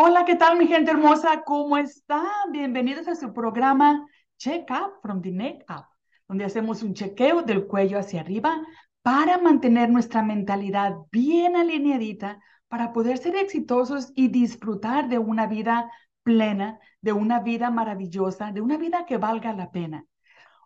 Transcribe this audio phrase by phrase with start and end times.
[0.00, 1.42] Hola, ¿qué tal mi gente hermosa?
[1.42, 2.52] ¿Cómo están?
[2.52, 5.86] Bienvenidos a su programa Check Up from the Neck Up,
[6.28, 8.62] donde hacemos un chequeo del cuello hacia arriba
[9.02, 15.90] para mantener nuestra mentalidad bien alineadita para poder ser exitosos y disfrutar de una vida
[16.22, 20.04] plena, de una vida maravillosa, de una vida que valga la pena.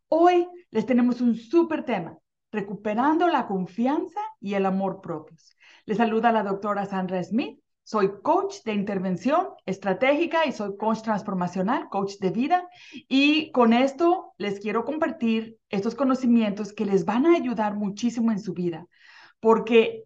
[0.09, 2.19] Hoy les tenemos un súper tema,
[2.51, 5.57] recuperando la confianza y el amor propios.
[5.87, 11.89] Les saluda la doctora Sandra Smith soy coach de intervención estratégica y soy coach transformacional,
[11.89, 12.69] coach de vida.
[13.09, 18.41] Y con esto les quiero compartir estos conocimientos que les van a ayudar muchísimo en
[18.41, 18.87] su vida.
[19.41, 20.05] Porque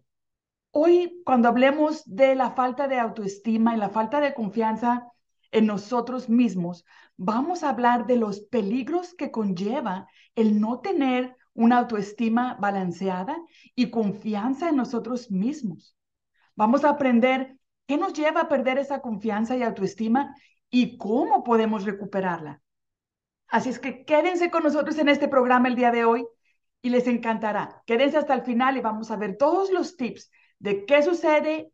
[0.71, 5.07] hoy cuando hablemos de la falta de autoestima y la falta de confianza
[5.51, 6.83] en nosotros mismos,
[7.15, 13.37] vamos a hablar de los peligros que conlleva el no tener una autoestima balanceada
[13.75, 15.95] y confianza en nosotros mismos.
[16.55, 17.56] Vamos a aprender
[17.87, 20.35] ¿Qué nos lleva a perder esa confianza y autoestima
[20.69, 22.61] y cómo podemos recuperarla?
[23.47, 26.27] Así es que quédense con nosotros en este programa el día de hoy
[26.81, 27.81] y les encantará.
[27.85, 31.71] Quédense hasta el final y vamos a ver todos los tips de qué sucede,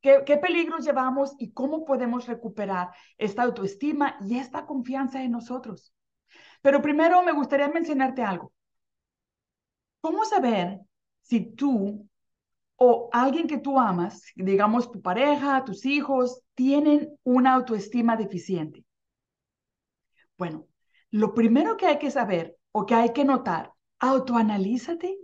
[0.00, 5.94] qué, qué peligros llevamos y cómo podemos recuperar esta autoestima y esta confianza en nosotros.
[6.62, 8.52] Pero primero me gustaría mencionarte algo.
[10.00, 10.80] ¿Cómo saber
[11.22, 12.08] si tú
[12.78, 18.84] o alguien que tú amas, digamos tu pareja, tus hijos, tienen una autoestima deficiente?
[20.38, 20.66] Bueno,
[21.10, 25.18] lo primero que hay que saber o que hay que notar, autoanalízate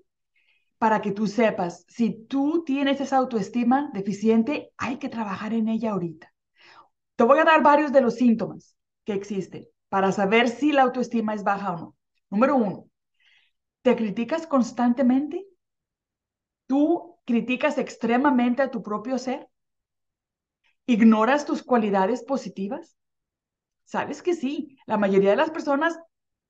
[0.78, 5.92] para que tú sepas si tú tienes esa autoestima deficiente, hay que trabajar en ella
[5.92, 6.32] ahorita.
[7.16, 11.34] Te voy a dar varios de los síntomas que existen para saber si la autoestima
[11.34, 11.96] es baja o no.
[12.30, 12.86] Número uno,
[13.82, 15.46] ¿te criticas constantemente?
[16.66, 19.48] ¿Tú criticas extremadamente a tu propio ser?
[20.86, 22.96] ¿Ignoras tus cualidades positivas?
[23.84, 25.98] Sabes que sí, la mayoría de las personas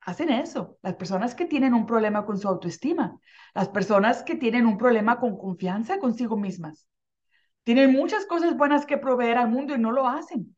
[0.00, 0.78] hacen eso.
[0.82, 3.18] Las personas que tienen un problema con su autoestima,
[3.54, 6.86] las personas que tienen un problema con confianza consigo mismas.
[7.64, 10.56] Tienen muchas cosas buenas que proveer al mundo y no lo hacen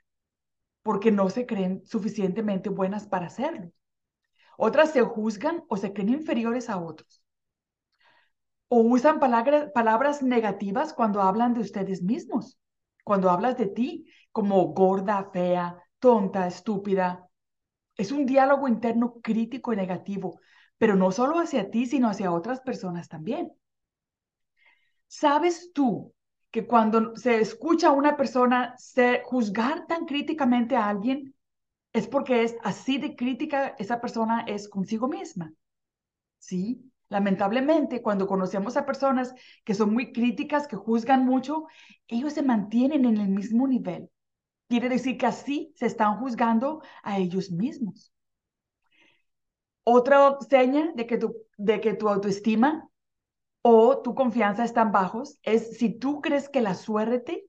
[0.83, 3.73] porque no se creen suficientemente buenas para hacerlo.
[4.56, 7.23] Otras se juzgan o se creen inferiores a otros
[8.69, 12.59] o usan palabras, palabras negativas cuando hablan de ustedes mismos,
[13.04, 17.28] cuando hablas de ti como gorda, fea, tonta, estúpida.
[17.97, 20.41] Es un diálogo interno crítico y negativo,
[20.78, 23.53] pero no solo hacia ti, sino hacia otras personas también.
[25.09, 26.12] ¿Sabes tú
[26.50, 31.34] que cuando se escucha a una persona se, juzgar tan críticamente a alguien,
[31.93, 35.53] es porque es así de crítica esa persona es consigo misma?
[36.38, 36.91] ¿Sí?
[37.09, 39.34] Lamentablemente, cuando conocemos a personas
[39.65, 41.67] que son muy críticas, que juzgan mucho,
[42.09, 44.11] ellos se mantienen en el mismo nivel.
[44.69, 48.12] Quiere decir que así se están juzgando a ellos mismos.
[49.84, 52.89] Otra seña de que tu, de que tu autoestima
[53.62, 57.47] o tu confianza están bajos es si tú crees que la suerte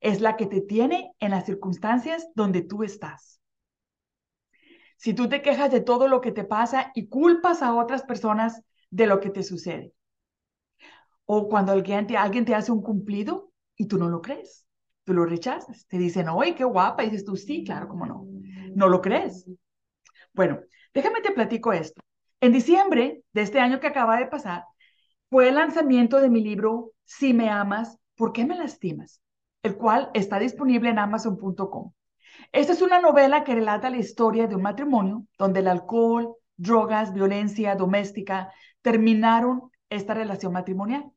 [0.00, 3.40] es la que te tiene en las circunstancias donde tú estás.
[4.96, 8.62] Si tú te quejas de todo lo que te pasa y culpas a otras personas
[8.90, 9.92] de lo que te sucede.
[11.24, 14.66] O cuando alguien te, alguien te hace un cumplido y tú no lo crees,
[15.04, 15.86] tú lo rechazas.
[15.88, 18.26] Te dicen, oye, qué guapa, y dices tú, sí, claro, cómo no.
[18.74, 19.46] No lo crees.
[20.34, 20.60] Bueno,
[20.94, 22.02] déjame te platico esto.
[22.40, 24.64] En diciembre de este año que acaba de pasar,
[25.30, 29.20] fue el lanzamiento de mi libro Si me amas, ¿por qué me lastimas?
[29.62, 31.92] El cual está disponible en amazon.com.
[32.52, 37.12] Esta es una novela que relata la historia de un matrimonio donde el alcohol, drogas,
[37.12, 38.52] violencia doméstica
[38.86, 41.10] terminaron esta relación matrimonial.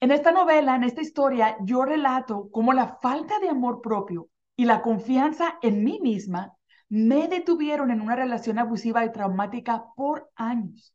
[0.00, 4.64] En esta novela, en esta historia, yo relato cómo la falta de amor propio y
[4.64, 6.54] la confianza en mí misma
[6.88, 10.92] me detuvieron en una relación abusiva y traumática por años.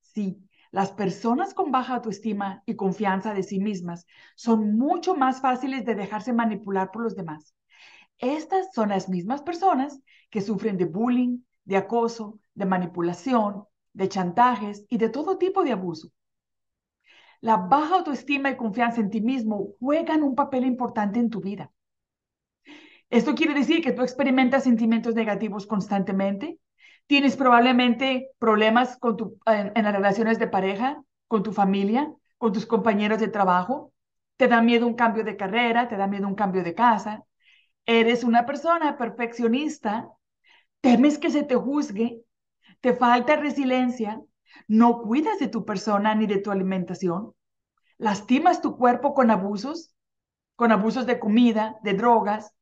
[0.00, 5.84] Sí, las personas con baja autoestima y confianza de sí mismas son mucho más fáciles
[5.84, 7.54] de dejarse manipular por los demás.
[8.18, 14.84] Estas son las mismas personas que sufren de bullying, de acoso, de manipulación, de chantajes
[14.88, 16.08] y de todo tipo de abuso.
[17.40, 21.70] La baja autoestima y confianza en ti mismo juegan un papel importante en tu vida.
[23.10, 26.58] Esto quiere decir que tú experimentas sentimientos negativos constantemente,
[27.06, 32.52] tienes probablemente problemas con tu, en, en las relaciones de pareja, con tu familia, con
[32.52, 33.92] tus compañeros de trabajo,
[34.36, 37.24] te da miedo un cambio de carrera, te da miedo un cambio de casa,
[37.86, 40.08] eres una persona perfeccionista,
[40.80, 42.22] temes que se te juzgue
[42.82, 44.20] te falta resiliencia,
[44.68, 47.32] no cuidas de tu persona ni de tu alimentación,
[47.96, 49.94] lastimas tu cuerpo con abusos,
[50.56, 52.52] con abusos de comida, de drogas,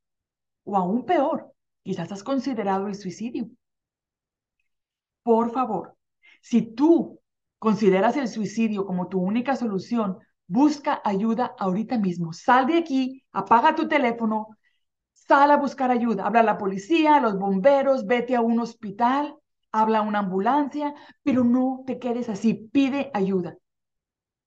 [0.65, 1.53] o aún peor,
[1.83, 3.49] quizás has considerado el suicidio.
[5.23, 5.97] Por favor,
[6.43, 7.21] si tú
[7.59, 12.35] consideras el suicidio como tu única solución, busca ayuda ahorita mismo.
[12.35, 14.49] Sal de aquí, apaga tu teléfono,
[15.15, 16.27] sal a buscar ayuda.
[16.27, 19.40] Habla a la policía, a los bomberos, vete a un hospital,
[19.73, 22.55] habla a una ambulancia, pero no te quedes así.
[22.73, 23.57] Pide ayuda.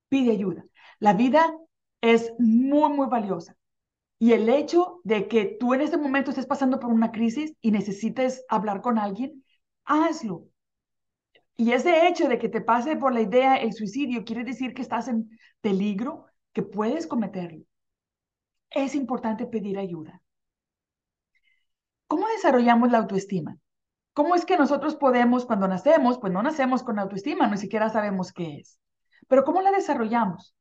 [0.10, 0.66] Pide ayuda.
[1.00, 1.56] La vida
[2.02, 3.56] es muy, muy valiosa.
[4.20, 7.72] Y el hecho de que tú en este momento estés pasando por una crisis y
[7.72, 9.44] necesites hablar con alguien,
[9.86, 10.48] hazlo.
[11.58, 14.82] Y ese hecho de que te pase por la idea el suicidio quiere decir que
[14.84, 15.30] estás en
[15.62, 17.64] peligro, que puedes cometerlo.
[18.72, 20.22] Es importante pedir ayuda.
[22.08, 23.58] ¿Cómo desarrollamos la autoestima?
[24.14, 28.32] ¿Cómo es que nosotros podemos, cuando nacemos, pues no nacemos con autoestima, ni siquiera sabemos
[28.32, 28.80] qué es?
[29.28, 30.56] Pero ¿cómo la desarrollamos?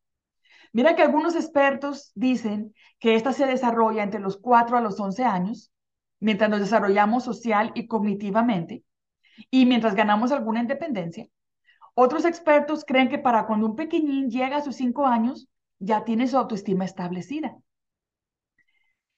[0.72, 5.24] Mira que algunos expertos dicen que esta se desarrolla entre los 4 a los 11
[5.24, 5.70] años,
[6.18, 8.84] mientras nos desarrollamos social y cognitivamente,
[9.50, 11.26] y mientras ganamos alguna independencia.
[11.94, 16.26] Otros expertos creen que para cuando un pequeñín llega a sus cinco años, ya tiene
[16.26, 17.58] su autoestima establecida.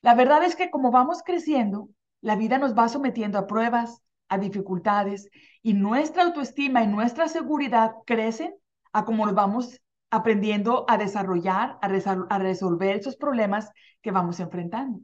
[0.03, 1.89] La verdad es que como vamos creciendo,
[2.21, 5.29] la vida nos va sometiendo a pruebas, a dificultades,
[5.63, 8.55] y nuestra autoestima y nuestra seguridad crecen
[8.93, 9.81] a como nos vamos
[10.11, 15.01] aprendiendo a desarrollar, a, a resolver esos problemas que vamos enfrentando.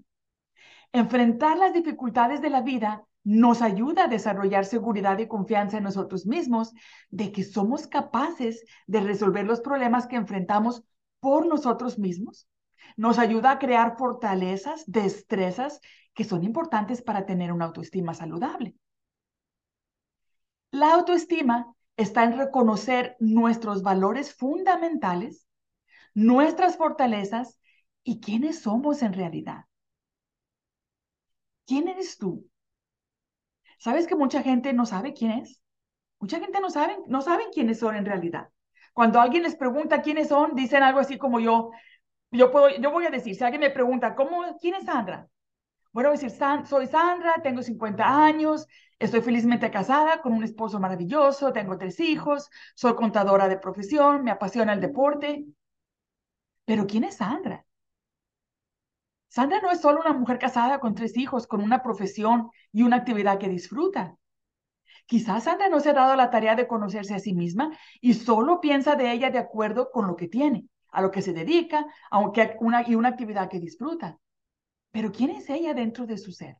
[0.92, 6.26] Enfrentar las dificultades de la vida nos ayuda a desarrollar seguridad y confianza en nosotros
[6.26, 6.72] mismos
[7.10, 10.82] de que somos capaces de resolver los problemas que enfrentamos
[11.20, 12.48] por nosotros mismos.
[12.96, 15.80] Nos ayuda a crear fortalezas, destrezas
[16.14, 18.74] que son importantes para tener una autoestima saludable.
[20.72, 25.46] La autoestima está en reconocer nuestros valores fundamentales,
[26.14, 27.60] nuestras fortalezas
[28.04, 29.66] y quiénes somos en realidad.
[31.66, 32.46] ¿Quién eres tú?
[33.78, 35.60] ¿Sabes que mucha gente no sabe quién es?
[36.20, 38.50] Mucha gente no sabe, no saben quiénes son en realidad.
[38.94, 41.70] Cuando alguien les pregunta quiénes son, dicen algo así como yo,
[42.30, 45.28] yo, puedo, yo voy a decir, si alguien me pregunta, ¿cómo, ¿quién es Sandra?
[45.92, 46.30] Bueno, decir,
[46.66, 48.66] soy Sandra, tengo 50 años,
[48.98, 54.30] estoy felizmente casada con un esposo maravilloso, tengo tres hijos, soy contadora de profesión, me
[54.30, 55.44] apasiona el deporte.
[56.64, 57.66] Pero ¿quién es Sandra?
[59.28, 62.96] Sandra no es solo una mujer casada con tres hijos, con una profesión y una
[62.96, 64.16] actividad que disfruta.
[65.06, 68.60] Quizás Sandra no se ha dado la tarea de conocerse a sí misma y solo
[68.60, 72.56] piensa de ella de acuerdo con lo que tiene, a lo que se dedica, aunque
[72.60, 74.18] una, y una actividad que disfruta.
[74.90, 76.56] Pero ¿quién es ella dentro de su ser?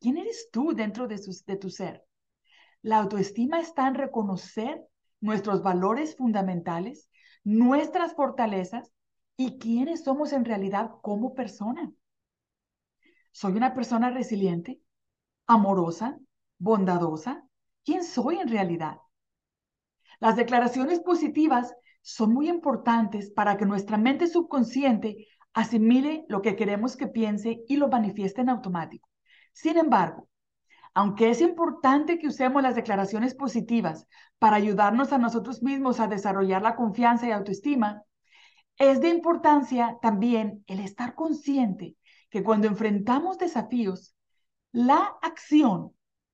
[0.00, 1.18] ¿Quién eres tú dentro de,
[1.56, 2.04] tu ser?
[2.82, 4.84] La autoestima está en reconocer
[5.20, 7.08] nuestros valores fundamentales,
[7.42, 8.92] nuestras fortalezas
[9.36, 11.90] y quiénes somos en realidad como persona.
[13.32, 14.80] ¿Soy una persona resiliente,
[15.46, 16.18] amorosa,
[16.58, 17.48] bondadosa?
[17.84, 18.98] ¿Quién soy en realidad?
[20.20, 26.96] Las declaraciones positivas son muy importantes para que nuestra mente subconsciente asimile lo que queremos
[26.96, 29.08] que piense y lo manifieste en automático.
[29.52, 30.28] Sin embargo,
[30.92, 34.06] aunque es importante que usemos las declaraciones positivas
[34.38, 38.02] para ayudarnos a nosotros mismos a desarrollar la confianza y autoestima,
[38.78, 41.96] es de importancia también el estar consciente
[42.30, 44.14] que cuando enfrentamos desafíos,
[44.72, 45.92] la acción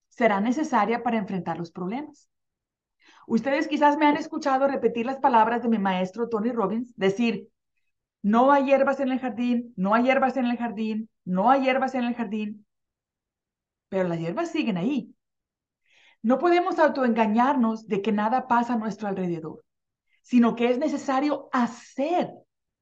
[0.09, 2.29] será necesaria para enfrentar los problemas.
[3.27, 7.49] Ustedes quizás me han escuchado repetir las palabras de mi maestro Tony Robbins, decir,
[8.23, 11.95] no hay hierbas en el jardín, no hay hierbas en el jardín, no hay hierbas
[11.95, 12.67] en el jardín,
[13.89, 15.15] pero las hierbas siguen ahí.
[16.23, 19.65] No podemos autoengañarnos de que nada pasa a nuestro alrededor
[20.23, 22.31] sino que es necesario hacer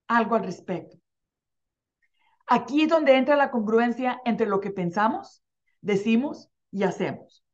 [0.07, 0.99] algo al respecto.
[2.47, 5.43] Aquí es donde entra la congruencia entre lo que pensamos,
[5.81, 7.45] decimos y hacemos.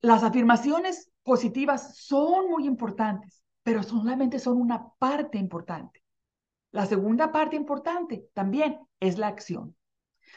[0.00, 6.02] Las afirmaciones positivas son muy importantes, pero solamente son una parte importante.
[6.72, 9.76] La segunda parte importante también es la acción.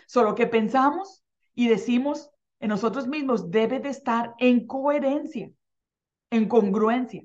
[0.05, 1.23] Solo que pensamos
[1.53, 5.49] y decimos en nosotros mismos debe de estar en coherencia,
[6.29, 7.23] en congruencia.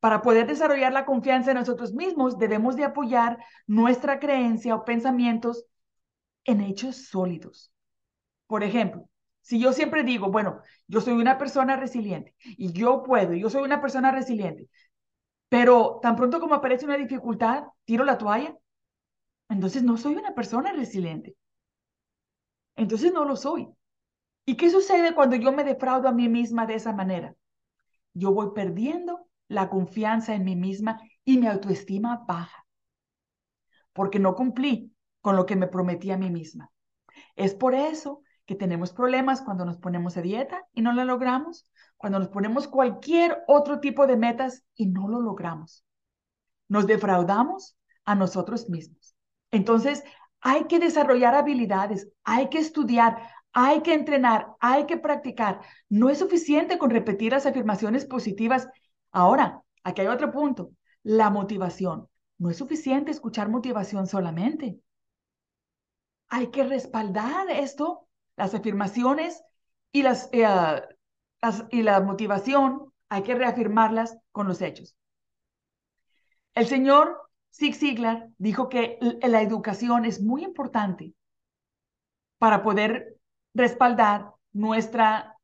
[0.00, 5.64] Para poder desarrollar la confianza en nosotros mismos, debemos de apoyar nuestra creencia o pensamientos
[6.44, 7.72] en hechos sólidos.
[8.46, 9.08] Por ejemplo,
[9.40, 13.62] si yo siempre digo, bueno, yo soy una persona resiliente y yo puedo, yo soy
[13.62, 14.68] una persona resiliente,
[15.48, 18.56] pero tan pronto como aparece una dificultad, tiro la toalla,
[19.48, 21.36] entonces no soy una persona resiliente.
[22.76, 23.68] Entonces no lo soy.
[24.46, 27.36] ¿Y qué sucede cuando yo me defraudo a mí misma de esa manera?
[28.14, 32.66] Yo voy perdiendo la confianza en mí misma y mi autoestima baja.
[33.92, 36.70] porque no cumplí con lo que me prometí a mí misma.
[37.36, 41.70] Es por eso que tenemos problemas cuando nos ponemos a dieta y no la logramos,
[41.96, 45.84] cuando nos ponemos cualquier otro tipo de metas y no lo logramos.
[46.68, 49.14] Nos defraudamos a nosotros mismos.
[49.50, 50.04] Entonces,
[50.40, 53.18] hay que desarrollar habilidades, hay que estudiar,
[53.52, 55.60] hay que entrenar, hay que practicar.
[55.88, 58.68] No es suficiente con repetir las afirmaciones positivas.
[59.12, 60.72] Ahora, aquí hay otro punto,
[61.02, 62.08] la motivación.
[62.38, 64.78] No es suficiente escuchar motivación solamente.
[66.28, 69.42] Hay que respaldar esto, las afirmaciones
[69.90, 70.46] y, las, eh,
[71.70, 74.96] y la motivación, hay que reafirmarlas con los hechos.
[76.54, 77.20] El señor
[77.52, 81.14] Zig Ziglar dijo que la educación es muy importante
[82.38, 83.16] para poder
[83.54, 85.36] respaldar nuestra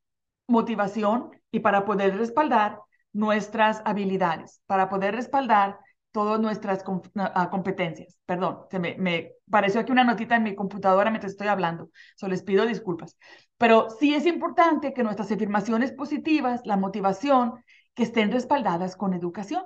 [0.46, 2.80] motivación y para poder respaldar
[3.12, 5.78] nuestras habilidades, para poder respaldar
[6.12, 6.84] todas nuestras
[7.16, 8.18] ah, competencias.
[8.26, 12.42] Perdón, se me, pareció aquí una notita en mi computadora mientras estoy hablando, solo les
[12.42, 13.16] pido disculpas.
[13.58, 17.54] Pero sí es importante que nuestras afirmaciones positivas, la motivación,
[17.94, 19.64] que estén respaldadas con educación.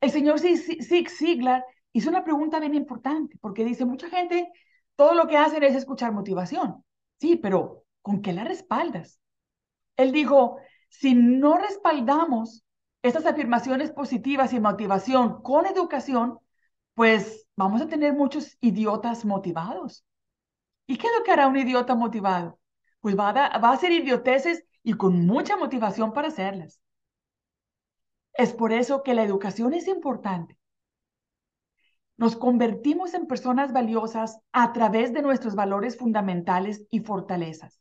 [0.00, 4.50] El señor Zig Ziglar hizo una pregunta bien importante, porque dice, mucha gente,
[4.96, 6.84] todo lo que hacen es escuchar motivación.
[7.20, 9.20] Sí, pero ¿con qué la respaldas?
[9.96, 12.65] Él dijo, si no respaldamos
[13.06, 16.38] estas afirmaciones positivas y motivación con educación,
[16.94, 20.04] pues vamos a tener muchos idiotas motivados.
[20.86, 22.58] ¿Y qué es lo que hará un idiota motivado?
[23.00, 26.80] Pues va a, hacer idioteces y con mucha motivación para hacerlas.
[28.34, 30.58] Es por eso que la educación es importante.
[32.16, 37.80] Nos convertimos en personas valiosas a través de nuestros valores fundamentales y fortalezas.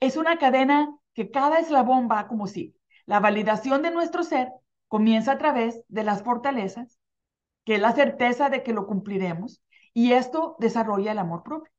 [0.00, 2.77] Es una cadena que cada eslabón va como si
[3.08, 4.52] la validación de nuestro ser
[4.86, 6.98] comienza a través de las fortalezas,
[7.64, 9.62] que es la certeza de que lo cumpliremos,
[9.94, 11.72] y esto desarrolla el amor propio.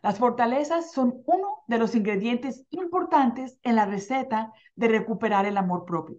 [0.00, 5.84] Las fortalezas son uno de los ingredientes importantes en la receta de recuperar el amor
[5.86, 6.18] propio.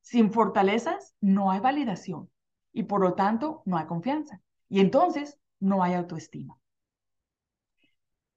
[0.00, 2.30] Sin fortalezas no hay validación
[2.72, 4.40] y por lo tanto no hay confianza.
[4.70, 6.58] Y entonces no hay autoestima.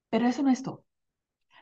[0.10, 0.84] Pero eso no es todo.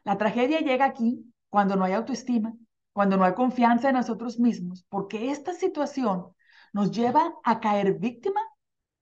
[0.03, 2.55] La tragedia llega aquí cuando no hay autoestima,
[2.99, 6.35] cuando no hay confianza en nosotros mismos, porque esta situación
[6.73, 8.41] nos lleva a caer víctima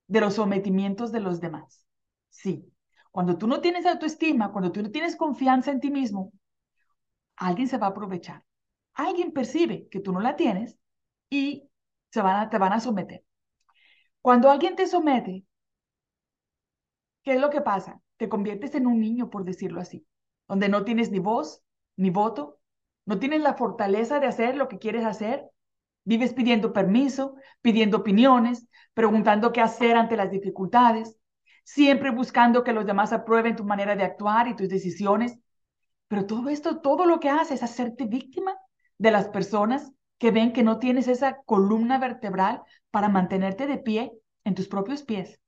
[0.05, 1.83] de los sometimientos de los demás.
[2.29, 2.71] Sí,
[3.09, 6.31] cuando tú no tienes autoestima, cuando tú no tienes confianza en ti mismo,
[7.37, 8.45] alguien se va a aprovechar.
[8.93, 10.77] Alguien percibe que tú no la tienes
[11.31, 11.67] y
[12.11, 13.23] se van a, te van a someter.
[14.21, 15.43] Cuando alguien te somete,
[17.23, 17.99] ¿qué es lo que pasa?
[18.17, 20.05] Te conviertes en un niño, por decirlo así,
[20.47, 21.63] donde no tienes ni voz,
[21.95, 22.59] ni voto,
[23.07, 25.45] no tienes la fortaleza de hacer lo que quieres hacer,
[26.03, 31.17] vives pidiendo permiso, pidiendo opiniones, preguntando qué hacer ante las dificultades,
[31.63, 35.39] siempre buscando que los demás aprueben tu manera de actuar y tus decisiones.
[36.09, 38.57] Pero todo esto, todo lo que haces es hacerte víctima
[38.97, 42.61] de las personas que ven que no tienes esa columna vertebral
[42.91, 44.11] para mantenerte de pie
[44.43, 45.39] en tus propios pies.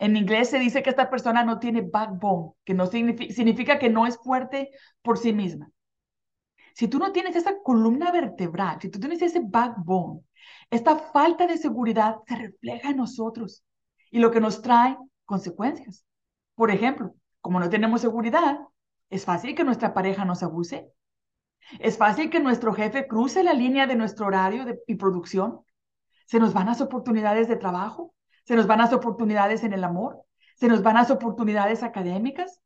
[0.00, 3.90] En inglés se dice que esta persona no tiene backbone, que no significa, significa que
[3.90, 4.70] no es fuerte
[5.02, 5.70] por sí misma.
[6.74, 10.20] Si tú no tienes esa columna vertebral, si tú tienes ese backbone,
[10.70, 13.64] esta falta de seguridad se refleja en nosotros
[14.10, 16.04] y lo que nos trae consecuencias.
[16.54, 18.60] Por ejemplo, como no tenemos seguridad,
[19.10, 20.90] es fácil que nuestra pareja nos abuse,
[21.78, 25.60] es fácil que nuestro jefe cruce la línea de nuestro horario de, y producción.
[26.26, 28.14] Se nos van las oportunidades de trabajo,
[28.44, 30.22] se nos van las oportunidades en el amor,
[30.56, 32.60] se nos van las oportunidades académicas.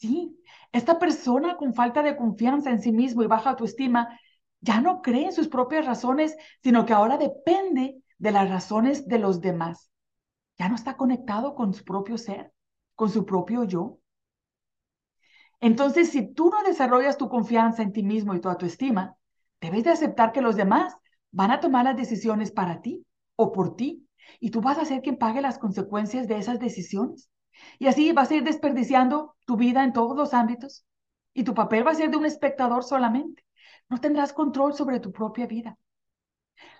[0.00, 0.36] Sí,
[0.72, 4.18] esta persona con falta de confianza en sí mismo y baja autoestima
[4.60, 9.18] ya no cree en sus propias razones, sino que ahora depende de las razones de
[9.18, 9.90] los demás.
[10.58, 12.52] Ya no está conectado con su propio ser,
[12.94, 13.98] con su propio yo.
[15.60, 19.16] Entonces, si tú no desarrollas tu confianza en ti mismo y tu autoestima,
[19.60, 20.94] debes de aceptar que los demás
[21.32, 24.06] van a tomar las decisiones para ti o por ti
[24.40, 27.30] y tú vas a ser quien pague las consecuencias de esas decisiones.
[27.78, 30.84] Y así vas a ir desperdiciando tu vida en todos los ámbitos
[31.34, 33.44] y tu papel va a ser de un espectador solamente.
[33.88, 35.78] No tendrás control sobre tu propia vida.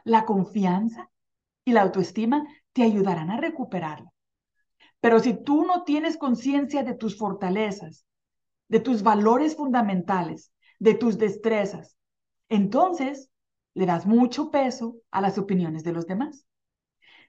[0.05, 1.11] La confianza
[1.65, 4.13] y la autoestima te ayudarán a recuperarla.
[5.01, 8.05] Pero si tú no tienes conciencia de tus fortalezas,
[8.69, 11.97] de tus valores fundamentales, de tus destrezas,
[12.49, 13.31] entonces
[13.75, 16.45] le das mucho peso a las opiniones de los demás.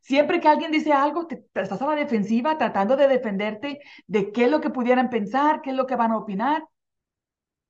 [0.01, 4.45] Siempre que alguien dice algo, te, estás a la defensiva tratando de defenderte de qué
[4.45, 6.63] es lo que pudieran pensar, qué es lo que van a opinar.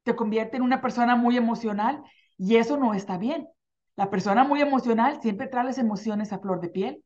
[0.04, 2.04] Te convierte en una persona muy emocional
[2.38, 3.48] y eso no está bien.
[3.96, 7.04] La persona muy emocional siempre trae las emociones a flor de piel.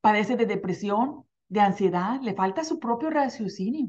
[0.00, 3.88] padece de depresión, de ansiedad, le falta su propio raciocinio.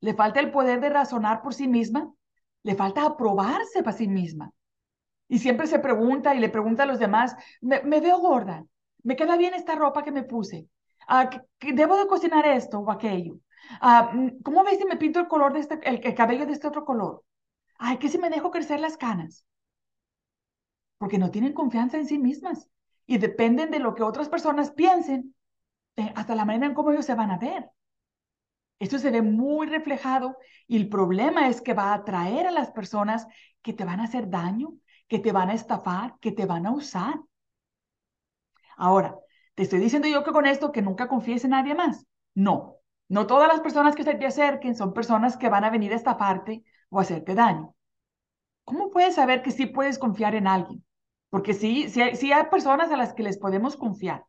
[0.00, 2.12] Le falta el poder de razonar por sí misma,
[2.62, 4.50] le falta aprobarse para sí misma.
[5.28, 8.64] Y siempre se pregunta y le pregunta a los demás, me, veo gorda,
[9.04, 10.68] me queda bien esta ropa que me puse,
[11.06, 11.30] ah,
[11.60, 13.38] ¿debo de cocinar esto o aquello?
[13.80, 16.66] Ah, mm, ¿Cómo ves si me pinto el color de este, el, cabello de este
[16.66, 17.22] otro color?
[17.78, 19.46] Ay, ¿qué si me dejo crecer las canas?
[20.98, 22.68] Porque no tienen confianza en sí mismas
[23.06, 25.34] y dependen de lo que otras personas piensen,
[26.14, 27.70] hasta la manera en cómo ellos se van a ver.
[28.78, 32.70] Esto se ve muy reflejado y el problema es que va a atraer a las
[32.70, 33.26] personas
[33.62, 34.74] que te van a hacer daño,
[35.08, 37.20] que te van a estafar, que te van a usar.
[38.76, 39.16] Ahora,
[39.54, 42.06] ¿te estoy diciendo yo que con esto que nunca confíes en nadie más?
[42.34, 42.76] No,
[43.08, 45.96] no todas las personas que se te acerquen son personas que van a venir a
[45.96, 47.74] estafarte o a hacerte daño.
[48.64, 50.84] ¿Cómo puedes saber que sí puedes confiar en alguien?
[51.30, 54.24] Porque sí, sí sí hay personas a las que les podemos confiar,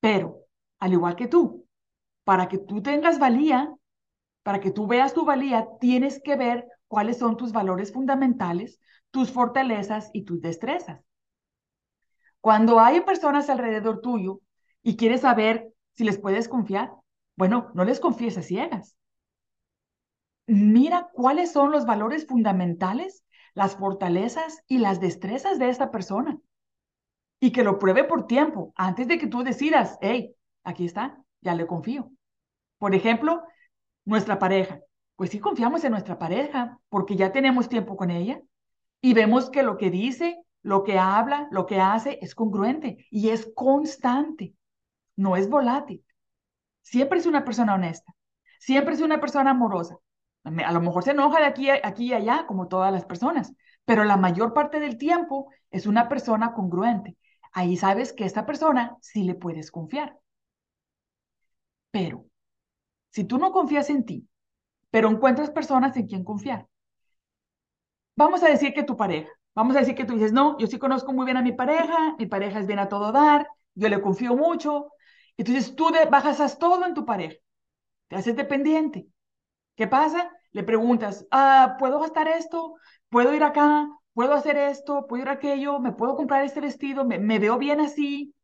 [0.00, 0.40] pero
[0.78, 1.66] al igual que tú,
[2.24, 3.74] para que tú tengas valía,
[4.44, 9.32] para que tú veas tu valía, tienes que ver cuáles son tus valores fundamentales, tus
[9.32, 11.00] fortalezas y tus destrezas.
[12.40, 14.40] Cuando hay personas alrededor tuyo
[14.82, 16.92] y quieres saber si les puedes confiar,
[17.36, 18.96] bueno, no les confíes ciegas.
[20.46, 26.38] Mira cuáles son los valores fundamentales, las fortalezas y las destrezas de esta persona.
[27.38, 31.54] Y que lo pruebe por tiempo, antes de que tú decidas, hey, aquí está, ya
[31.54, 32.10] le confío.
[32.78, 33.42] Por ejemplo,
[34.04, 34.80] nuestra pareja.
[35.16, 38.40] Pues sí confiamos en nuestra pareja porque ya tenemos tiempo con ella
[39.00, 43.30] y vemos que lo que dice, lo que habla, lo que hace es congruente y
[43.30, 44.54] es constante,
[45.16, 46.04] no es volátil.
[46.82, 48.14] Siempre es una persona honesta,
[48.58, 49.96] siempre es una persona amorosa.
[50.44, 53.52] A lo mejor se enoja de aquí, aquí y allá, como todas las personas,
[53.84, 57.16] pero la mayor parte del tiempo es una persona congruente.
[57.52, 60.18] Ahí sabes que esta persona sí le puedes confiar.
[61.90, 62.26] Pero
[63.10, 64.28] si tú no confías en ti,
[64.90, 66.68] pero encuentras personas en quien confiar,
[68.16, 70.78] vamos a decir que tu pareja, vamos a decir que tú dices, no, yo sí
[70.78, 74.00] conozco muy bien a mi pareja, mi pareja es bien a todo dar, yo le
[74.00, 74.92] confío mucho.
[75.36, 77.36] Entonces tú bajas todo en tu pareja,
[78.08, 79.08] te haces dependiente.
[79.76, 80.30] ¿Qué pasa?
[80.52, 82.74] Le preguntas, ah, ¿puedo gastar esto?
[83.08, 83.88] ¿Puedo ir acá?
[84.14, 85.06] ¿Puedo hacer esto?
[85.08, 85.80] ¿Puedo ir aquello?
[85.80, 87.04] ¿Me puedo comprar este vestido?
[87.04, 88.34] ¿Me, me veo bien así?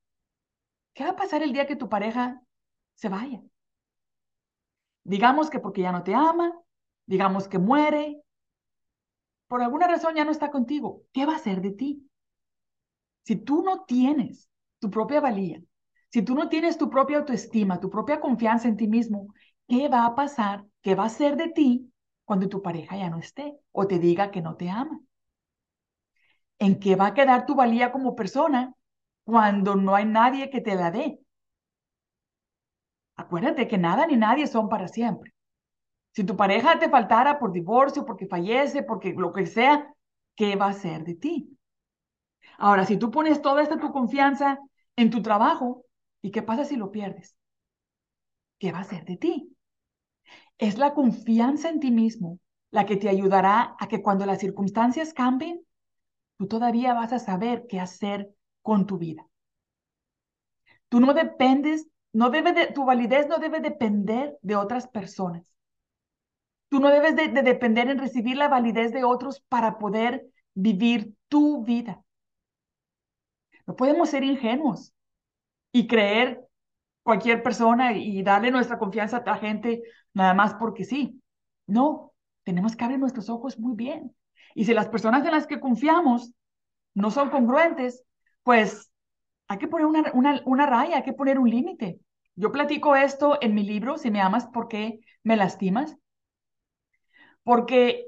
[0.94, 2.42] ¿Qué va a pasar el día que tu pareja
[2.94, 3.40] se vaya?
[5.04, 6.52] Digamos que porque ya no te ama,
[7.06, 8.20] digamos que muere,
[9.48, 11.02] por alguna razón ya no está contigo.
[11.12, 12.08] ¿Qué va a hacer de ti?
[13.24, 15.60] Si tú no tienes tu propia valía,
[16.10, 19.28] si tú no tienes tu propia autoestima, tu propia confianza en ti mismo,
[19.68, 20.64] ¿qué va a pasar?
[20.82, 21.92] ¿Qué va a ser de ti
[22.24, 25.00] cuando tu pareja ya no esté o te diga que no te ama?
[26.58, 28.74] ¿En qué va a quedar tu valía como persona
[29.24, 31.18] cuando no hay nadie que te la dé?
[33.22, 35.34] Acuérdate que nada ni nadie son para siempre.
[36.16, 39.94] Si tu pareja te faltara por divorcio, porque fallece, porque lo que sea,
[40.34, 41.58] ¿qué va a ser de ti?
[42.56, 44.58] Ahora, si tú pones toda esta tu confianza
[44.96, 45.84] en tu trabajo,
[46.22, 47.36] ¿y qué pasa si lo pierdes?
[48.58, 49.54] ¿Qué va a ser de ti?
[50.56, 52.38] Es la confianza en ti mismo
[52.70, 55.60] la que te ayudará a que cuando las circunstancias cambien,
[56.38, 58.30] tú todavía vas a saber qué hacer
[58.62, 59.26] con tu vida.
[60.88, 65.55] Tú no dependes no debe de, tu validez no debe depender de otras personas.
[66.68, 71.64] Tú no debes de, depender en recibir la validez de otros para poder vivir tu
[71.64, 72.02] vida.
[73.66, 74.94] No podemos ser ingenuos
[75.72, 76.46] y creer
[77.02, 81.22] cualquier persona y darle nuestra confianza a la gente nada más porque sí.
[81.66, 82.12] No,
[82.44, 84.14] tenemos que abrir nuestros ojos muy bien.
[84.54, 86.32] Y si las personas en las que confiamos
[86.94, 88.04] no son congruentes,
[88.42, 88.90] pues
[89.48, 92.00] hay que poner una, una, una raya, hay que poner un límite.
[92.34, 95.96] Yo platico esto en mi libro, Si me amas, ¿por qué me lastimas?
[97.46, 98.06] Porque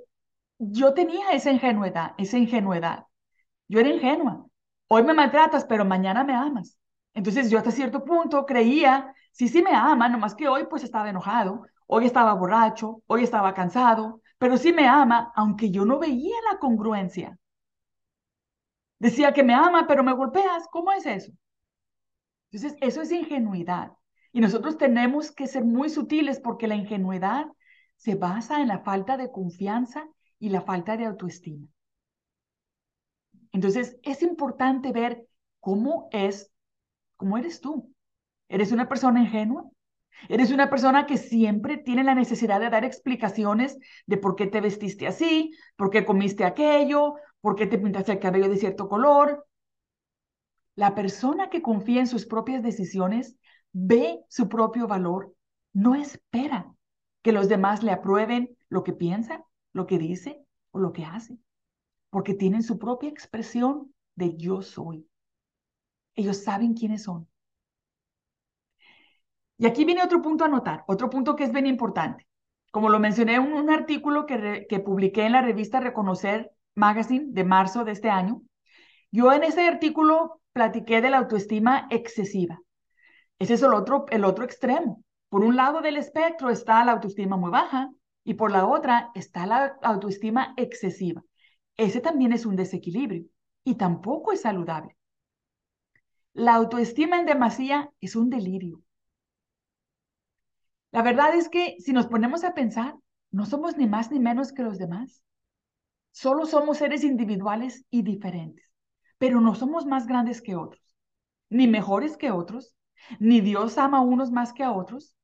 [0.58, 3.06] yo tenía esa ingenuidad, esa ingenuidad.
[3.68, 4.46] Yo era ingenua.
[4.88, 6.78] Hoy me maltratas, pero mañana me amas.
[7.14, 11.10] Entonces yo hasta cierto punto creía, sí, sí me ama, nomás que hoy pues estaba
[11.10, 16.36] enojado, hoy estaba borracho, hoy estaba cansado, pero sí me ama, aunque yo no veía
[16.52, 17.38] la congruencia.
[19.00, 20.68] Decía que me ama, pero me golpeas.
[20.70, 21.32] ¿Cómo es eso?
[22.50, 23.92] Entonces, eso es ingenuidad.
[24.32, 27.46] Y nosotros tenemos que ser muy sutiles porque la ingenuidad
[27.98, 30.08] se basa en la falta de confianza
[30.38, 31.66] y la falta de autoestima.
[33.52, 35.26] Entonces, es importante ver
[35.60, 36.50] cómo es,
[37.16, 37.92] cómo eres tú.
[38.48, 39.68] ¿Eres una persona ingenua?
[40.28, 44.60] ¿Eres una persona que siempre tiene la necesidad de dar explicaciones de por qué te
[44.60, 49.44] vestiste así, por qué comiste aquello, por qué te pintaste el cabello de cierto color?
[50.76, 53.36] La persona que confía en sus propias decisiones
[53.72, 55.34] ve su propio valor,
[55.72, 56.74] no espera
[57.22, 61.38] que los demás le aprueben lo que piensa, lo que dice o lo que hace,
[62.10, 65.08] porque tienen su propia expresión de yo soy.
[66.14, 67.28] Ellos saben quiénes son.
[69.56, 72.26] Y aquí viene otro punto a notar, otro punto que es bien importante.
[72.70, 77.44] Como lo mencioné en un artículo que, que publiqué en la revista Reconocer Magazine de
[77.44, 78.42] marzo de este año,
[79.10, 82.60] yo en ese artículo platiqué de la autoestima excesiva.
[83.38, 85.02] Ese es el otro, el otro extremo.
[85.28, 87.90] Por un lado del espectro está la autoestima muy baja
[88.24, 91.22] y por la otra está la autoestima excesiva.
[91.76, 93.24] Ese también es un desequilibrio
[93.64, 94.96] y tampoco es saludable.
[96.32, 98.82] La autoestima en demasía es un delirio.
[100.90, 102.94] La verdad es que si nos ponemos a pensar,
[103.30, 105.22] no somos ni más ni menos que los demás.
[106.12, 108.72] Solo somos seres individuales y diferentes,
[109.18, 110.82] pero no somos más grandes que otros,
[111.50, 112.74] ni mejores que otros,
[113.20, 115.14] ni Dios ama a unos más que a otros.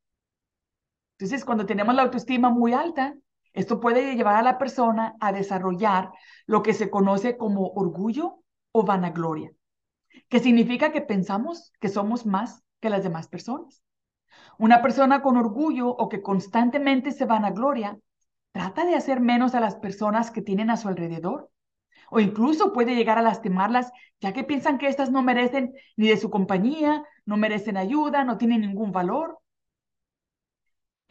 [1.18, 3.14] Entonces, cuando tenemos la autoestima muy alta,
[3.52, 6.10] esto puede llevar a la persona a desarrollar
[6.46, 8.40] lo que se conoce como orgullo
[8.72, 9.52] o vanagloria,
[10.28, 13.82] que significa que pensamos que somos más que las demás personas.
[14.58, 17.98] Una persona con orgullo o que constantemente se vanagloria
[18.52, 21.50] trata de hacer menos a las personas que tienen a su alrededor
[22.10, 26.16] o incluso puede llegar a lastimarlas ya que piensan que éstas no merecen ni de
[26.16, 29.38] su compañía, no merecen ayuda, no tienen ningún valor.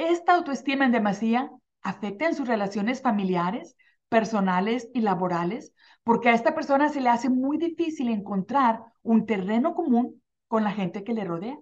[0.10, 1.50] Esta autoestima en demasía
[1.82, 3.78] afecta en sus relaciones familiares,
[4.10, 5.72] personales y laborales,
[6.04, 10.72] porque a esta persona se le hace muy difícil encontrar un terreno común con la
[10.72, 11.58] gente que le rodea.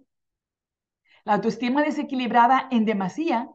[1.23, 3.47] La autoestima desequilibrada en demasía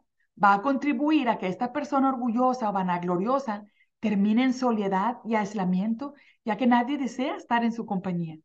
[0.42, 3.64] va a contribuir a que esta persona orgullosa o vanagloriosa
[3.98, 8.38] termine en soledad y aislamiento, ya que nadie desea estar en su compañía.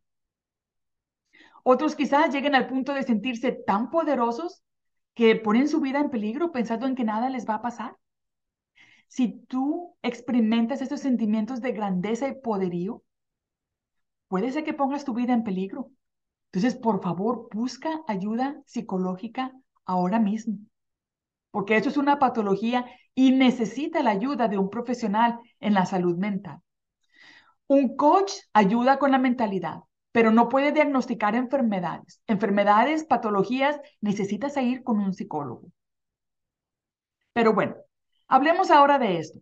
[1.62, 4.64] Otros quizás lleguen al punto de sentirse tan poderosos
[5.14, 7.98] que ponen su vida en peligro pensando en que nada les va a pasar.
[9.08, 13.04] Si tú experimentas estos sentimientos de grandeza y poderío,
[14.30, 15.92] puede ser que pongas tu vida en peligro.
[16.52, 19.52] Entonces, por favor, busca ayuda psicológica
[19.86, 20.58] ahora mismo,
[21.52, 26.18] porque eso es una patología y necesita la ayuda de un profesional en la salud
[26.18, 26.60] mental.
[27.68, 32.22] Un coach ayuda con la mentalidad, pero no puede diagnosticar enfermedades.
[32.28, 35.72] Enfermedades, patologías, necesitas ir con un psicólogo.
[37.34, 37.76] Pero bueno,
[38.28, 39.40] hablemos ahora de esto.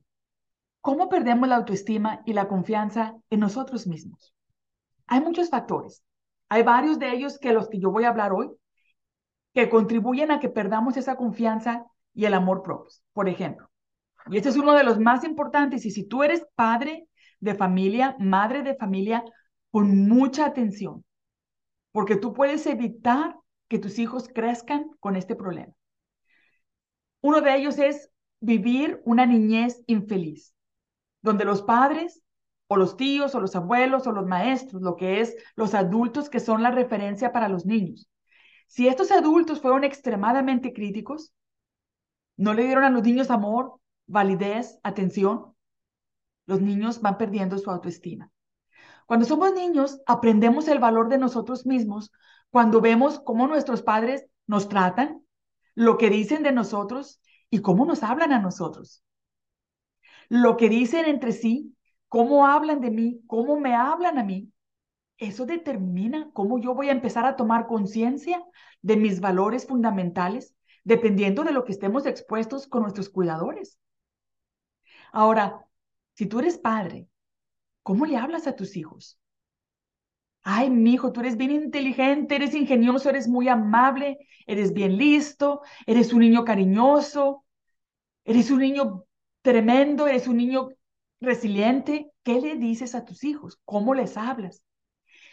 [0.81, 4.33] ¿Cómo perdemos la autoestima y la confianza en nosotros mismos?
[5.07, 6.03] Hay muchos factores.
[6.49, 8.49] Hay varios de ellos que los que yo voy a hablar hoy
[9.53, 12.91] que contribuyen a que perdamos esa confianza y el amor propio.
[13.13, 13.69] Por ejemplo,
[14.29, 17.07] y este es uno de los más importantes, y si tú eres padre
[17.39, 19.23] de familia, madre de familia,
[19.71, 21.05] con mucha atención,
[21.91, 23.35] porque tú puedes evitar
[23.67, 25.73] que tus hijos crezcan con este problema.
[27.21, 30.53] Uno de ellos es vivir una niñez infeliz,
[31.21, 32.21] donde los padres
[32.67, 36.39] o los tíos o los abuelos o los maestros, lo que es los adultos que
[36.39, 38.07] son la referencia para los niños.
[38.67, 41.33] Si estos adultos fueron extremadamente críticos,
[42.37, 45.55] no le dieron a los niños amor, validez, atención,
[46.45, 48.31] los niños van perdiendo su autoestima.
[49.09, 52.11] Cuando somos niños, aprendemos el valor de nosotros mismos
[52.51, 55.25] cuando vemos cómo nuestros padres nos tratan,
[55.73, 57.19] lo que dicen de nosotros
[57.49, 59.03] y cómo nos hablan a nosotros.
[60.27, 61.75] Lo que dicen entre sí,
[62.07, 64.51] cómo hablan de mí, cómo me hablan a mí,
[65.17, 68.45] eso determina cómo yo voy a empezar a tomar conciencia
[68.83, 73.79] de mis valores fundamentales, dependiendo de lo que estemos expuestos con nuestros cuidadores.
[75.11, 75.65] Ahora,
[76.13, 77.08] si tú eres padre
[77.89, 79.19] ¿Cómo le hablas a tus hijos?
[80.43, 85.63] Ay, mi hijo, tú eres bien inteligente, eres ingenioso, eres muy amable, eres bien listo,
[85.87, 87.45] eres un niño cariñoso,
[88.25, 89.05] eres un niño
[89.41, 90.69] tremendo, eres un niño
[91.19, 92.11] resiliente.
[92.21, 93.59] ¿Qué le dices a tus hijos?
[93.65, 94.61] ¿Cómo les hablas?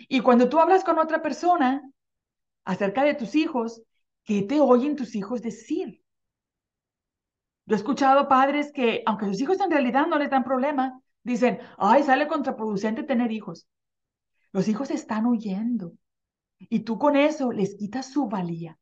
[0.08, 1.82] Y cuando tú hablas con otra persona
[2.64, 3.82] acerca de tus hijos,
[4.24, 6.02] ¿qué te oyen tus hijos decir?
[7.66, 11.58] Yo he escuchado padres que, aunque sus hijos en realidad no les dan problema, Dicen,
[11.76, 13.66] ay, sale contraproducente tener hijos.
[14.52, 15.92] Los hijos están huyendo
[16.56, 18.78] y tú con eso les quitas su valía.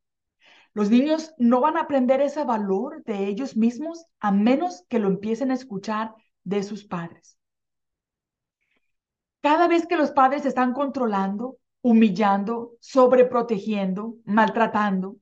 [0.71, 5.07] Los niños no van a aprender ese valor de ellos mismos a menos que lo
[5.07, 7.35] empiecen a escuchar de sus padres.
[9.41, 15.15] Cada vez que los padres están controlando, humillando, sobreprotegiendo, maltratando,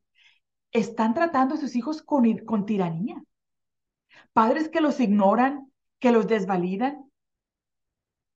[0.73, 3.23] están tratando a sus hijos con, con tiranía.
[4.33, 7.09] Padres que los ignoran, que los desvalidan,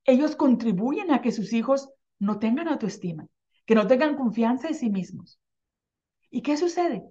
[0.08, 3.28] ellos contribuyen a que sus hijos no tengan autoestima,
[3.66, 5.40] que no tengan confianza en sí mismos.
[6.32, 7.04] ¿Y qué sucede?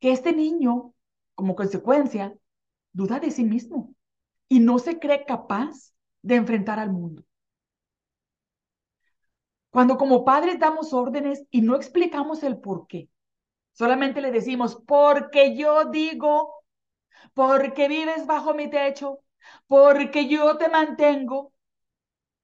[0.00, 0.94] Que este niño,
[1.36, 2.34] como consecuencia,
[2.92, 3.94] duda de sí mismo
[4.48, 7.22] y no se cree capaz de enfrentar al mundo.
[9.70, 13.08] Cuando como padres damos órdenes y no explicamos el por qué,
[13.72, 16.64] solamente le decimos, porque yo digo,
[17.34, 19.20] porque vives bajo mi techo,
[19.66, 21.52] porque yo te mantengo.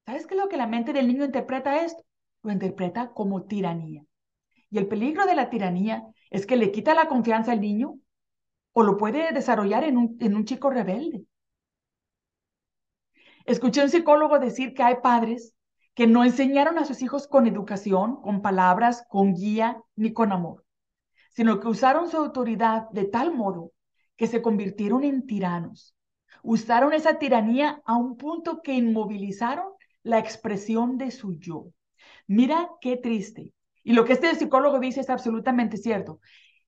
[0.06, 2.02] ¿Sabes qué es lo que la mente del niño interpreta esto?
[2.42, 4.04] Lo interpreta como tiranía.
[4.70, 7.98] Y el peligro de la tiranía es que le quita la confianza al niño
[8.72, 11.24] o lo puede desarrollar en un, en un chico rebelde.
[13.46, 15.54] Escuché a un psicólogo decir que hay padres
[15.94, 20.64] que no enseñaron a sus hijos con educación, con palabras, con guía, ni con amor,
[21.30, 23.72] sino que usaron su autoridad de tal modo
[24.16, 25.94] que se convirtieron en tiranos.
[26.42, 29.73] Usaron esa tiranía a un punto que inmovilizaron
[30.04, 31.66] la expresión de su yo.
[32.28, 33.52] Mira qué triste.
[33.82, 36.20] Y lo que este psicólogo dice es absolutamente cierto.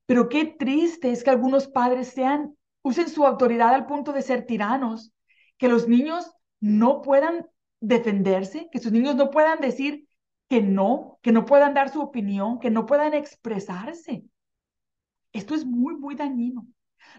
[0.07, 4.46] Pero qué triste es que algunos padres sean, usen su autoridad al punto de ser
[4.46, 5.12] tiranos,
[5.59, 7.46] que los niños no puedan
[7.81, 10.07] defenderse, que sus niños no puedan decir
[10.49, 14.25] que no, que no puedan dar su opinión, que no puedan expresarse.
[15.33, 16.66] Esto es muy, muy dañino.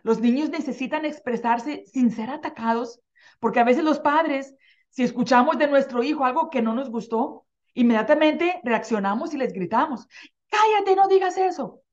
[0.03, 3.01] Los niños necesitan expresarse sin ser atacados,
[3.39, 4.56] porque a veces los padres,
[4.97, 10.07] si escuchamos de nuestro hijo algo que no nos gustó, inmediatamente reaccionamos y les gritamos,
[10.47, 11.83] cállate, no digas eso.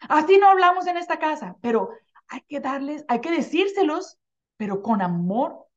[0.00, 1.90] Así no hablamos en esta casa, pero
[2.26, 4.18] hay que darles, hay que decírselos,
[4.56, 5.68] pero con amor,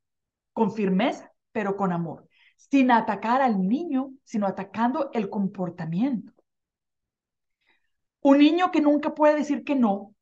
[0.51, 6.33] con firmeza, pero con amor, sin atacar al niño, sino atacando el comportamiento.
[8.21, 10.15] Un niño que nunca puede decir que no,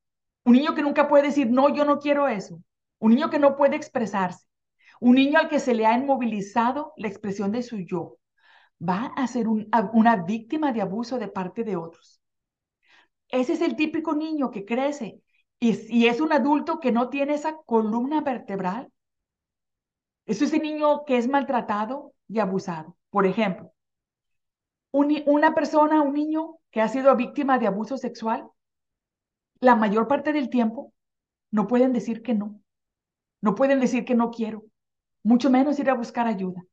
[0.44, 2.62] un niño que nunca puede decir, no, yo no quiero eso,
[3.00, 4.47] un niño que no puede expresarse,
[5.00, 8.18] un niño al que se le ha inmovilizado la expresión de su yo,
[8.82, 12.22] va a ser una víctima de abuso de parte de otros.
[13.30, 15.22] Ese es el típico niño que crece
[15.60, 18.92] y, es un adulto que no tiene esa columna vertebral.
[20.26, 22.98] Es ese niño que es maltratado y abusado.
[23.10, 23.72] Por ejemplo,
[24.92, 28.48] una persona, un niño que ha sido víctima de abuso sexual,
[29.60, 30.94] la mayor parte del tiempo
[31.52, 32.62] no pueden decir que no.
[33.42, 34.64] No pueden decir que no quiero,
[35.28, 36.64] mucho menos ir a buscar ayuda.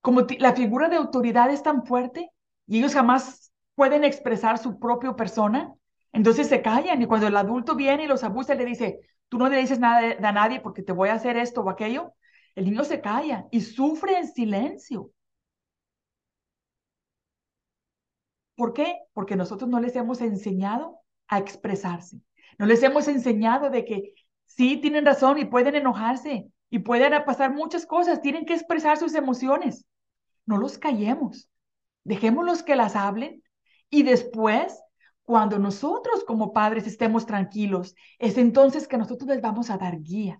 [0.00, 2.30] Como la figura de autoridad es tan fuerte
[2.66, 5.74] y ellos jamás pueden expresar su propia persona,
[6.14, 9.50] entonces se callan y cuando el adulto viene y los abusa le dice, tú no
[9.50, 12.14] le dices nada a nadie porque te voy a hacer esto o aquello,
[12.54, 15.10] el niño se calla y sufre en silencio.
[18.54, 18.96] ¿Por qué?
[19.12, 22.18] Porque nosotros no les hemos enseñado a expresarse.
[22.58, 24.14] No les hemos enseñado de que
[24.46, 29.14] sí tienen razón y pueden enojarse y pueden pasar muchas cosas, tienen que expresar sus
[29.14, 29.84] emociones.
[30.44, 31.48] No los callemos.
[32.04, 33.42] Dejémoslos que las hablen
[33.90, 34.80] y después,
[35.22, 40.38] cuando nosotros como padres estemos tranquilos, es entonces que nosotros les vamos a dar guía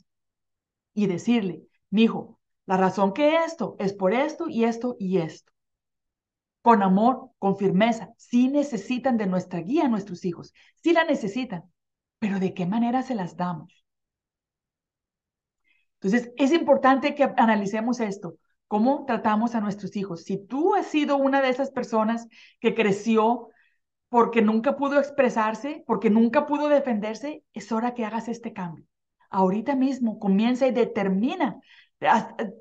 [0.95, 5.53] y decirle, hijo, la razón que esto es por esto y esto y esto.
[6.63, 11.65] Con amor, con firmeza, sí necesitan de nuestra guía nuestros hijos, sí la necesitan,
[12.19, 13.86] pero ¿de qué manera se las damos?
[16.01, 18.37] Entonces, es importante que analicemos esto.
[18.69, 20.25] ¿Cómo tratamos a nuestros hijos?
[20.25, 22.27] Si tú has sido una de esas personas
[22.61, 23.49] que creció
[24.09, 28.85] porque nunca pudo expresarse, porque nunca pudo defenderse, es hora que hagas este cambio.
[29.31, 31.61] Ahorita mismo comienza y determina,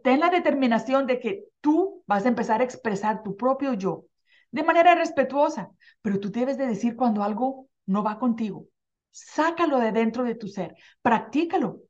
[0.04, 4.06] ten la determinación de que tú vas a empezar a expresar tu propio yo
[4.52, 5.69] de manera respetuosa,
[6.02, 8.67] pero tú debes de decir cuando algo no va contigo.
[9.12, 11.82] Sácalo de dentro de tu ser, practícalo.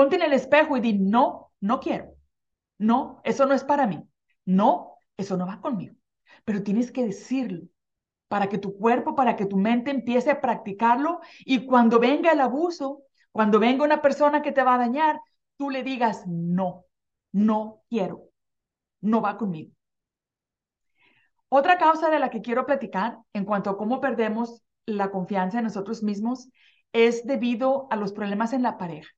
[0.00, 2.14] Ponte en el espejo y di, no, no quiero.
[2.78, 4.02] No, eso no es para mí.
[4.46, 5.94] No, eso no va conmigo.
[6.46, 7.64] Pero tienes que decirlo
[8.26, 12.40] para que tu cuerpo, para que tu mente empiece a practicarlo y cuando venga el
[12.40, 15.20] abuso, cuando venga una persona que te va a dañar,
[15.58, 16.86] tú le digas, no,
[17.32, 18.30] no quiero,
[19.02, 19.72] no va conmigo.
[21.50, 25.64] Otra causa de la que quiero platicar en cuanto a cómo perdemos la confianza en
[25.64, 26.48] nosotros mismos
[26.94, 29.10] es debido a los problemas en la pareja.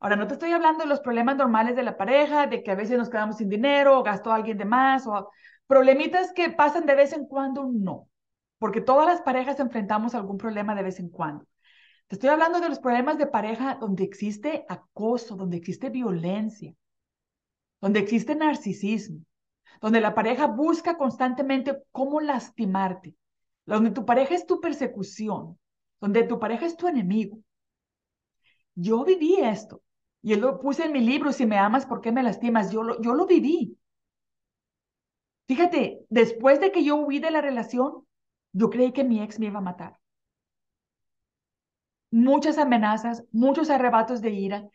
[0.00, 2.76] Ahora, no te estoy hablando de los problemas normales de la pareja, de que a
[2.76, 5.30] veces nos quedamos sin dinero o gastó alguien de más, o
[5.66, 8.08] problemitas que pasan de vez en cuando, no.
[8.58, 11.46] Porque todas las parejas enfrentamos algún problema de vez en cuando.
[12.06, 16.74] Te estoy hablando de los problemas de pareja donde existe acoso, donde existe violencia,
[17.80, 19.20] donde existe narcisismo,
[19.80, 23.14] donde la pareja busca constantemente cómo lastimarte,
[23.66, 25.58] donde tu pareja es tu persecución,
[26.00, 27.38] donde tu pareja es tu enemigo.
[28.74, 29.82] Yo viví esto.
[30.22, 32.70] Y él lo puse en mi libro, si me amas, ¿por qué me lastimas?
[32.70, 33.76] Yo lo, yo lo viví.
[35.48, 38.06] Fíjate, después de que yo huí de la relación,
[38.52, 39.98] yo creí que mi ex me iba a matar.
[42.10, 44.68] Muchas amenazas, muchos arrebatos de ira,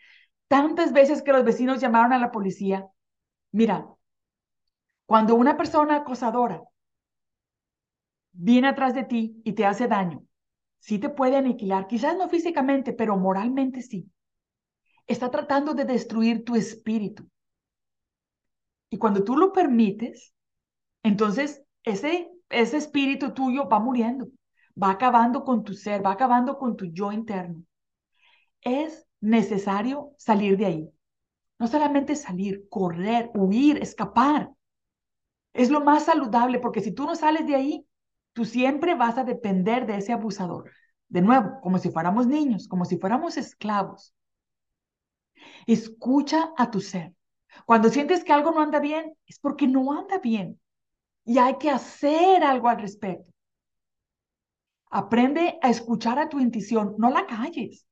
[0.50, 2.88] tantas veces que los vecinos llamaron a la policía.
[3.52, 3.88] Mira,
[5.06, 6.62] cuando una persona acosadora
[8.34, 10.24] viene atrás de ti y te hace daño,
[10.80, 14.10] sí te puede aniquilar, quizás no físicamente, pero moralmente sí.
[15.08, 17.28] Está tratando de destruir tu espíritu.
[18.90, 20.34] Y cuando tú lo permites,
[21.04, 24.28] entonces, ese, ese espíritu tuyo va muriendo,
[24.82, 27.64] va acabando con tu ser, va acabando con tu yo interno.
[28.62, 30.90] Es necesario salir de ahí.
[31.60, 34.52] No solamente salir, correr, huir, escapar.
[35.54, 37.88] Es lo más saludable porque si tú no sales de ahí,
[38.34, 40.72] tú siempre vas a depender de ese abusador.
[41.10, 44.14] De nuevo, como si fuéramos niños, como si fuéramos esclavos.
[45.68, 47.14] Escucha a tu ser.
[47.66, 50.60] Cuando sientes que algo no anda bien, es porque no anda bien
[51.26, 53.32] y hay que hacer algo al respecto.
[54.90, 57.88] Aprende a escuchar a tu intuición, no la calles.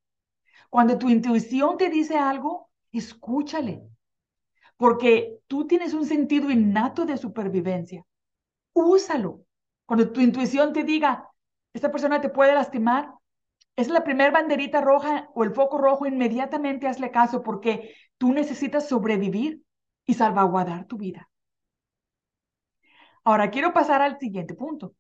[0.69, 3.81] Cuando tu intuición te dice algo, escúchale,
[4.77, 8.05] porque tú tienes un sentido innato de supervivencia.
[8.73, 9.43] Úsalo.
[9.85, 11.29] Cuando tu intuición te diga,
[11.73, 13.13] esta persona te puede lastimar,
[13.75, 18.87] es la primera banderita roja o el foco rojo, inmediatamente hazle caso porque tú necesitas
[18.87, 19.63] sobrevivir
[20.05, 21.29] y salvaguardar tu vida.
[23.23, 24.95] Ahora quiero pasar al siguiente punto.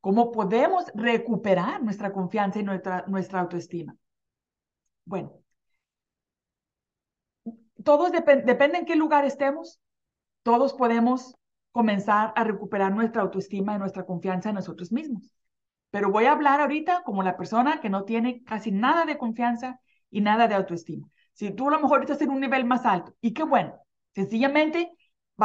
[0.00, 3.94] ¿Cómo podemos recuperar nuestra confianza y nuestra, nuestra autoestima?
[5.04, 5.32] Bueno,
[7.84, 9.80] todos depende en qué lugar estemos,
[10.42, 11.34] todos podemos
[11.72, 15.34] comenzar a recuperar nuestra autoestima y nuestra confianza en nosotros mismos.
[15.90, 19.80] Pero voy a hablar ahorita como la persona que no tiene casi nada de confianza
[20.10, 21.08] y nada de autoestima.
[21.32, 23.74] Si tú a lo mejor estás en un nivel más alto, y qué bueno,
[24.14, 24.92] sencillamente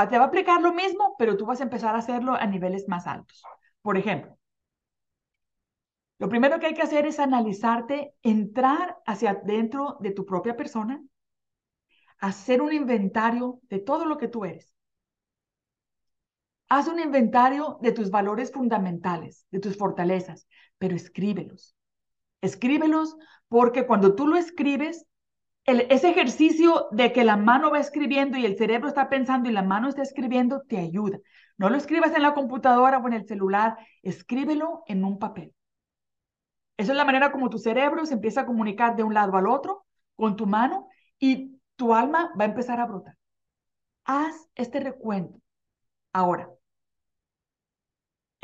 [0.10, 2.88] te va a aplicar lo mismo, pero tú vas a empezar a hacerlo a niveles
[2.88, 3.44] más altos.
[3.82, 4.38] Por ejemplo,
[6.20, 11.02] lo primero que hay que hacer es analizarte, entrar hacia dentro de tu propia persona,
[12.20, 14.75] hacer un inventario de todo lo que tú eres.
[16.70, 20.48] Haz un inventario de tus valores fundamentales, de tus fortalezas,
[20.78, 21.76] pero escríbelos.
[22.42, 23.16] Escríbelos
[23.48, 25.06] porque cuando tú lo escribes,
[25.66, 29.64] ese ejercicio de que la mano va escribiendo y el cerebro está pensando y la
[29.64, 31.20] mano está escribiendo te ayuda.
[31.58, 35.54] No lo escribas en la computadora o en el celular, escríbelo en un papel.
[36.78, 39.48] Esa es la manera como tu cerebro se empieza a comunicar de un lado al
[39.48, 40.88] otro con tu mano
[41.20, 43.18] y tu alma va a empezar a brotar.
[44.06, 45.40] Haz este recuento.
[46.14, 46.50] Ahora,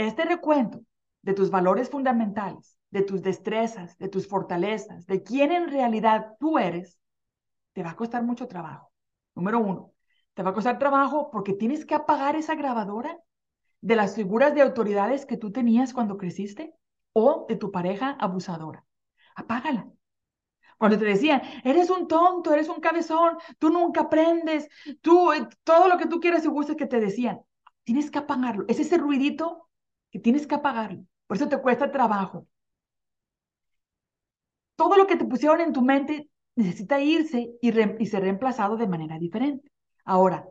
[0.07, 0.81] este recuento
[1.21, 6.57] de tus valores fundamentales, de tus destrezas, de tus fortalezas, de quién en realidad tú
[6.57, 6.99] eres,
[7.73, 8.91] te va a costar mucho trabajo.
[9.35, 9.93] Número uno,
[10.33, 13.17] te va a costar trabajo porque tienes que apagar esa grabadora
[13.81, 16.73] de las figuras de autoridades que tú tenías cuando creciste
[17.13, 18.85] o de tu pareja abusadora.
[19.35, 19.87] Apágala.
[20.77, 24.67] Cuando te decían, eres un tonto, eres un cabezón, tú nunca aprendes,
[25.01, 27.39] tú, eh, todo lo que tú quieras y gustes que te decían,
[27.83, 28.65] tienes que apagarlo.
[28.67, 29.69] Es ese ruidito
[30.11, 31.05] que tienes que apagarlo.
[31.27, 32.47] Por eso te cuesta trabajo.
[34.75, 37.71] Todo lo que te pusieron en tu mente necesita irse y,
[38.05, 39.71] ser reemplazado de manera diferente.
[40.03, 40.47] Ahora,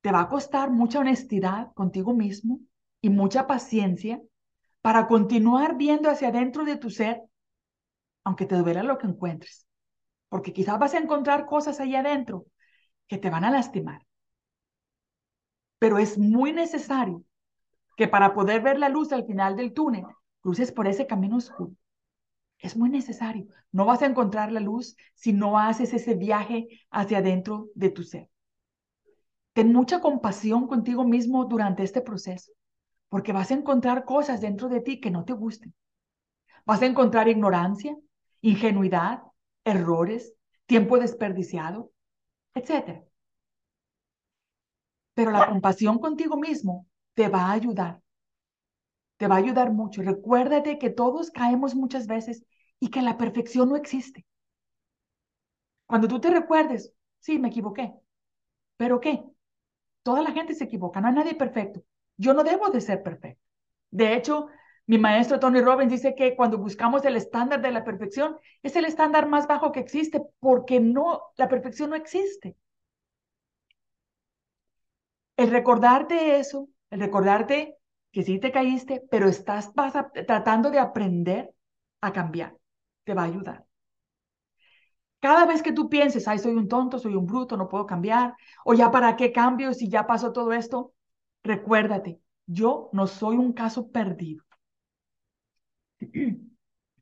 [0.00, 2.60] te va a costar mucha honestidad contigo mismo
[3.00, 4.20] y mucha paciencia
[4.80, 7.22] para continuar viendo hacia adentro de tu ser,
[8.24, 9.66] aunque te duela lo que encuentres.
[10.28, 12.46] Porque quizás vas a encontrar cosas ahí adentro
[13.08, 14.06] que te van a lastimar.
[15.78, 17.24] Pero es muy necesario
[18.00, 20.06] que para poder ver la luz al final del túnel,
[20.40, 21.72] cruces por ese camino oscuro.
[22.58, 23.48] Es muy necesario.
[23.72, 28.02] No vas a encontrar la luz si no haces ese viaje hacia adentro de tu
[28.02, 28.30] ser.
[29.52, 32.52] Ten mucha compasión contigo mismo durante este proceso,
[33.10, 35.74] porque vas a encontrar cosas dentro de ti que no te gusten.
[36.64, 37.94] Vas a encontrar ignorancia,
[38.40, 39.24] ingenuidad,
[39.62, 40.32] errores,
[40.64, 41.92] tiempo desperdiciado,
[42.54, 43.04] etc.
[45.12, 46.86] Pero la compasión contigo mismo
[47.20, 47.92] te va a ayudar
[49.20, 50.02] te va a ayudar mucho.
[50.02, 52.42] Recuérdate que todos caemos muchas veces
[52.80, 54.24] y que la perfección no existe.
[55.86, 57.92] Cuando tú te recuerdes, sí, me equivoqué,
[58.78, 59.24] pero ¿qué?
[60.02, 61.82] Toda la gente se equivoca, no hay nadie perfecto.
[62.18, 63.42] Yo no debo de ser perfecto.
[63.90, 64.48] De hecho,
[64.86, 68.86] mi maestro Tony Robbins dice que cuando buscamos el estándar de la perfección, es el
[68.86, 72.56] estándar más bajo que existe porque no, la perfección no existe.
[75.36, 77.76] El recordarte eso, el recordarte
[78.12, 79.72] que sí te caíste, pero estás
[80.26, 81.52] tratando de aprender
[82.00, 82.56] a cambiar.
[83.04, 83.64] Te va a ayudar.
[85.20, 88.34] Cada vez que tú pienses, ay, soy un tonto, soy un bruto, no puedo cambiar,
[88.64, 90.94] o ya para qué cambio si ya pasó todo esto,
[91.42, 94.44] recuérdate, yo no soy un caso perdido.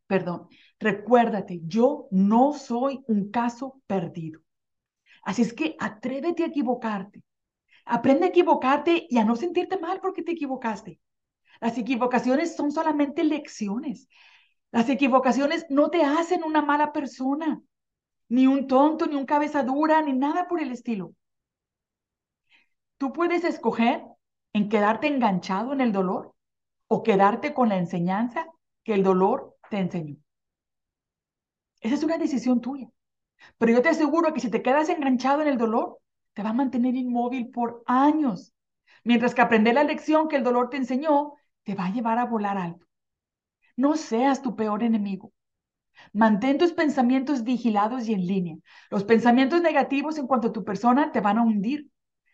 [0.07, 0.49] Perdón,
[0.81, 4.41] recuérdate, yo no soy un caso perdido.
[5.25, 7.23] Así es que atrévete a equivocarte.
[7.91, 11.01] Aprende a equivocarte y a no sentirte mal porque te equivocaste.
[11.61, 14.09] Las equivocaciones son solamente lecciones.
[14.71, 17.63] Las equivocaciones no te hacen una mala persona,
[18.29, 21.15] ni un tonto, ni un cabeza dura, ni nada por el estilo.
[22.99, 24.05] Tú puedes escoger
[24.53, 26.35] en quedarte enganchado en el dolor
[26.89, 28.47] o quedarte con la enseñanza
[28.85, 30.17] que el dolor te enseñó.
[31.81, 32.91] Esa es una decisión tuya.
[33.59, 35.99] Pero yo te aseguro que si te quedas enganchado en el dolor,
[36.39, 38.55] te va a mantener inmóvil por años.
[39.03, 41.33] Mientras que aprender la lección que el dolor te enseñó,
[41.65, 42.87] te va a llevar a volar alto.
[43.75, 45.33] No seas tu peor enemigo.
[46.13, 48.57] Mantén tus pensamientos vigilados y en línea.
[48.89, 51.91] Los pensamientos negativos en cuanto a tu persona te van a hundir.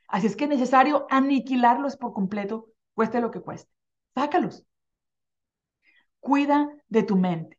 [0.07, 3.73] Así es que es necesario aniquilarlos por completo, cueste lo que cueste.
[4.15, 4.67] Sácalos.
[6.21, 7.59] Cuida de tu mente.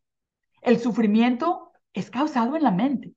[0.62, 3.15] El sufrimiento es causado en la mente.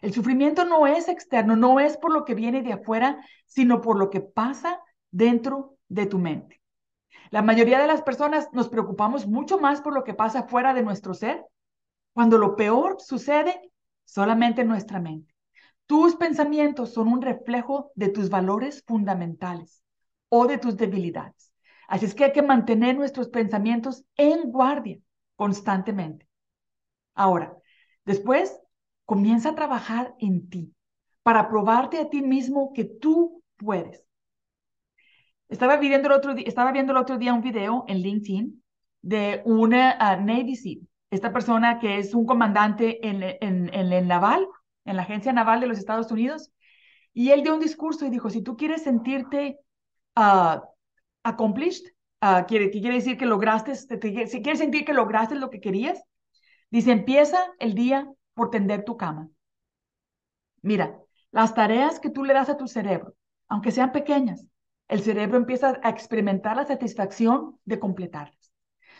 [0.00, 3.98] El sufrimiento no es externo, no es por lo que viene de afuera, sino por
[3.98, 4.80] lo que pasa
[5.10, 6.60] dentro de tu mente.
[7.30, 10.82] La mayoría de las personas nos preocupamos mucho más por lo que pasa fuera de
[10.82, 11.44] nuestro ser,
[12.12, 13.70] cuando lo peor sucede
[14.04, 15.34] solamente en nuestra mente.
[15.86, 19.82] Tus pensamientos son un reflejo de tus valores fundamentales
[20.28, 21.52] o de tus debilidades.
[21.88, 24.98] Así es que hay que mantener nuestros pensamientos en guardia
[25.36, 26.28] constantemente.
[27.14, 27.56] Ahora,
[28.04, 28.60] después
[29.08, 30.74] comienza a trabajar en ti
[31.22, 34.04] para probarte a ti mismo que tú puedes.
[35.48, 38.62] Estaba viendo el otro, estaba viendo el otro día un video en LinkedIn
[39.00, 44.06] de una uh, Navy SEAL, esta persona que es un comandante en, en, en, el
[44.06, 44.46] naval,
[44.84, 46.52] en la Agencia Naval de los Estados Unidos,
[47.14, 49.58] y él dio un discurso y dijo, si tú quieres sentirte
[50.16, 50.60] uh,
[51.22, 55.98] accomplished, uh, quiere, quiere decir que lograste, si quieres sentir que lograste lo que querías,
[56.68, 58.06] dice, empieza el día
[58.38, 59.28] por tender tu cama.
[60.62, 61.00] Mira,
[61.32, 63.14] las tareas que tú le das a tu cerebro,
[63.48, 64.46] aunque sean pequeñas,
[64.86, 68.52] el cerebro empieza a experimentar la satisfacción de completarlas.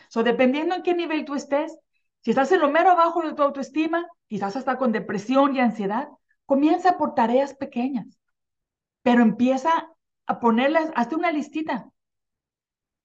[0.09, 1.77] So, dependiendo en qué nivel tú estés,
[2.21, 6.09] si estás en lo mero abajo de tu autoestima, quizás hasta con depresión y ansiedad,
[6.45, 8.19] comienza por tareas pequeñas,
[9.03, 9.71] pero empieza
[10.27, 11.89] a ponerlas, hazte una listita.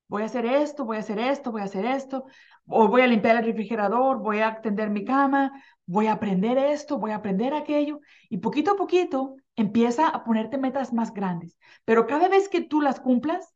[0.09, 2.27] Voy a hacer esto, voy a hacer esto, voy a hacer esto,
[2.65, 5.53] voy a limpiar el refrigerador, voy a tender mi cama,
[5.87, 10.59] voy a aprender esto, voy a aprender aquello, y poquito a poquito empieza a ponerte
[10.59, 11.59] metas más grandes.
[11.85, 13.55] Pero cada vez que tú las cumplas,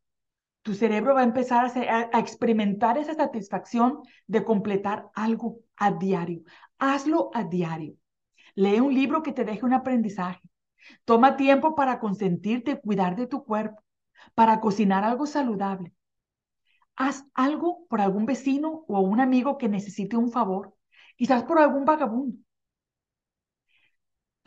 [0.62, 6.42] tu cerebro va a empezar a, experimentar esa satisfacción de completar algo a diario.
[6.78, 7.94] Hazlo a diario.
[8.54, 10.40] Lee un libro que te deje un aprendizaje.
[11.04, 13.82] Toma tiempo para consentirte, cuidar de tu cuerpo,
[14.34, 15.94] para cocinar algo saludable.
[16.98, 20.74] Haz algo por algún vecino o un amigo que necesite un favor,
[21.16, 22.36] quizás por algún vagabundo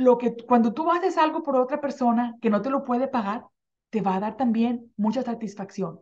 [0.01, 3.45] lo que cuando tú haces algo por otra persona que no te lo puede pagar,
[3.89, 5.99] te va a dar también mucha satisfacción.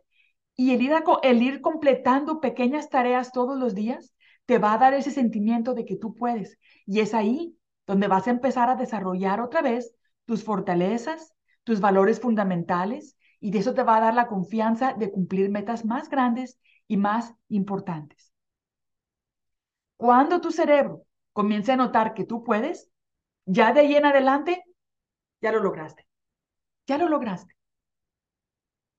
[0.55, 0.93] Y el ir,
[1.23, 4.13] el ir completando pequeñas tareas todos los días
[4.45, 6.57] te va a dar ese sentimiento de que tú puedes.
[6.85, 9.93] Y es ahí donde vas a empezar a desarrollar otra vez
[10.25, 11.33] tus fortalezas,
[11.63, 15.85] tus valores fundamentales, y de eso te va a dar la confianza de cumplir metas
[15.85, 18.33] más grandes y más importantes.
[19.97, 22.89] Cuando tu cerebro comience a notar que tú puedes,
[23.45, 24.63] ya de ahí en adelante,
[25.41, 26.07] ya lo lograste.
[26.87, 27.55] Ya lo lograste.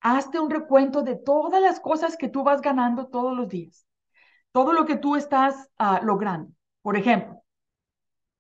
[0.01, 3.87] Hazte un recuento de todas las cosas que tú vas ganando todos los días.
[4.53, 6.53] Todo lo que tú estás ah, logrando.
[6.83, 7.43] Por ejemplo,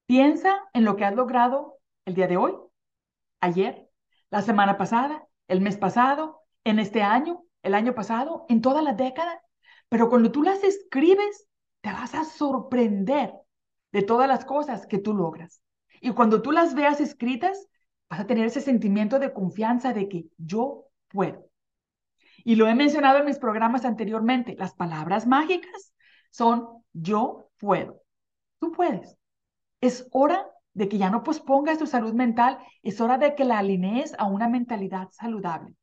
[0.07, 2.55] piensa en lo que has logrado el día de hoy,
[3.40, 3.88] ayer,
[4.30, 8.92] la semana pasada, el mes pasado, en este año, el año pasado, en toda la
[8.92, 9.42] década.
[9.88, 11.48] Pero cuando tú las escribes,
[11.80, 13.32] te vas a sorprender
[13.90, 15.61] de todas las cosas que tú logras.
[16.01, 17.66] Y cuando tú las veas escritas,
[18.09, 21.44] vas a tener ese sentimiento de confianza de que yo puedo.
[22.44, 25.92] Y lo he mencionado en mis programas anteriormente, las palabras mágicas
[26.30, 28.01] son yo puedo.
[28.61, 29.16] Tú puedes.
[29.80, 33.59] Es hora de que ya no pospongas tu salud mental, es hora de que la
[33.59, 35.75] alinees a una mentalidad saludable.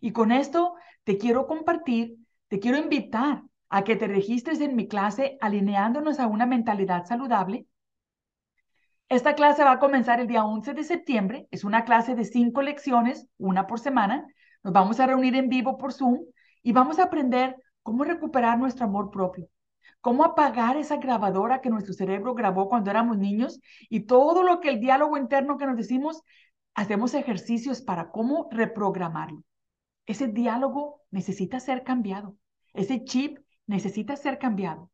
[0.00, 0.74] Y con esto
[1.04, 2.16] te quiero compartir,
[2.48, 7.66] te quiero invitar a que te registres en mi clase alineándonos a una mentalidad saludable
[9.08, 11.46] esta clase va a comenzar el día 11 de septiembre.
[11.52, 14.26] Es una clase de cinco lecciones, una por semana.
[14.64, 16.24] Nos vamos a reunir en vivo por Zoom
[16.62, 19.46] y vamos a aprender cómo recuperar nuestro amor propio,
[20.06, 23.58] cómo apagar esa grabadora que nuestro cerebro grabó cuando éramos niños
[23.90, 26.22] y todo lo que el diálogo interno que nos decimos,
[26.76, 29.42] hacemos ejercicios para cómo reprogramarlo.
[30.06, 32.36] ese diálogo necesita ser cambiado.
[32.72, 34.92] Ese chip necesita ser cambiado.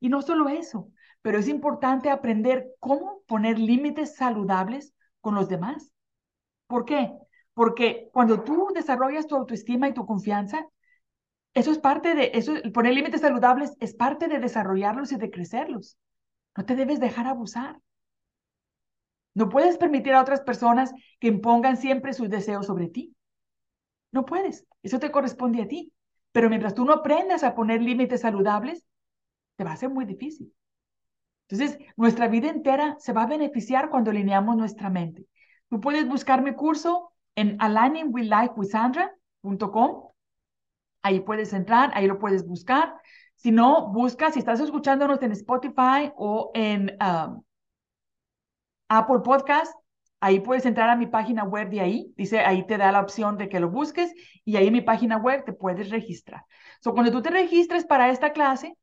[0.00, 0.90] Y no solo eso,
[1.20, 5.92] pero es importante aprender cómo poner límites saludables con los demás.
[6.66, 7.12] ¿Por qué?
[7.52, 10.66] Porque cuando tú desarrollas tu autoestima y tu confianza,
[11.56, 15.96] eso es parte de, eso, poner límites saludables es parte de desarrollarlos y de crecerlos.
[16.54, 17.80] No te debes dejar abusar.
[19.32, 23.16] No puedes permitir a otras personas que impongan siempre sus deseos sobre ti.
[24.12, 24.66] No puedes.
[24.82, 25.94] Eso te corresponde a ti.
[26.30, 28.84] Pero mientras tú no aprendas a poner límites saludables,
[29.56, 30.52] te va a ser muy difícil.
[31.48, 35.24] Entonces, nuestra vida entera se va a beneficiar cuando alineamos nuestra mente.
[35.70, 40.05] Tú puedes buscar mi curso en aligningwithlifewithsandra.com.
[41.06, 42.92] Ahí puedes entrar, ahí lo puedes buscar.
[43.36, 47.44] Si no, busca, si estás escuchándonos en Spotify o en um,
[48.88, 49.72] Apple Podcast,
[50.18, 52.12] ahí puedes entrar a mi página web de ahí.
[52.16, 54.12] Dice, ahí te da la opción de que lo busques
[54.44, 56.42] y ahí en mi página web te puedes registrar.
[56.80, 58.76] So, cuando tú te registres para esta clase,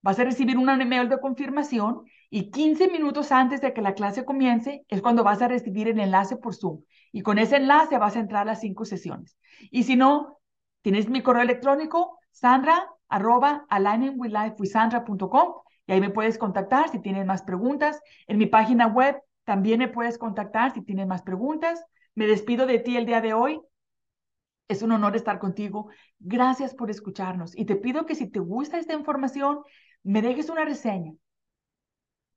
[0.00, 4.24] vas a recibir un email de confirmación y 15 minutos antes de que la clase
[4.24, 6.84] comience es cuando vas a recibir el enlace por Zoom.
[7.10, 9.36] Y con ese enlace vas a entrar a las cinco sesiones.
[9.72, 10.38] Y si no,
[10.84, 15.54] tienes mi correo electrónico, sandra, arroba, aligningwithlifewithsandra.com
[15.86, 18.02] y ahí me puedes contactar si tienes más preguntas.
[18.26, 21.82] En mi página web también me puedes contactar si tienes más preguntas.
[22.14, 23.62] Me despido de ti el día de hoy.
[24.68, 25.88] Es un honor estar contigo.
[26.18, 27.56] Gracias por escucharnos.
[27.56, 29.60] Y te pido que si te gusta esta información,
[30.02, 31.14] me dejes una reseña.